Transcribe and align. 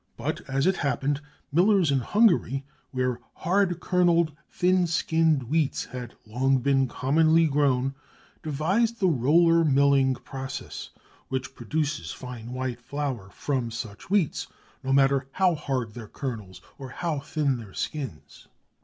But 0.17 0.41
as 0.49 0.65
it 0.65 0.77
happened 0.77 1.21
millers 1.51 1.91
in 1.91 1.99
Hungary, 1.99 2.65
where 2.89 3.19
hard 3.35 3.79
kernelled, 3.79 4.35
thin 4.49 4.87
skinned 4.87 5.43
wheats 5.43 5.85
had 5.85 6.15
long 6.25 6.57
been 6.57 6.87
commonly 6.87 7.45
grown, 7.45 7.93
devised 8.41 8.99
the 8.99 9.07
roller 9.07 9.63
milling 9.63 10.15
process, 10.15 10.89
which 11.27 11.53
produces 11.53 12.11
fine 12.11 12.51
white 12.51 12.81
flour 12.81 13.29
from 13.29 13.69
such 13.69 14.05
wheats, 14.05 14.47
no 14.83 14.91
matter 14.91 15.27
how 15.33 15.53
hard 15.53 15.93
their 15.93 16.07
kernels 16.07 16.61
or 16.79 16.89
how 16.89 17.19
thin 17.19 17.57
their 17.57 17.75
skins. 17.75 18.47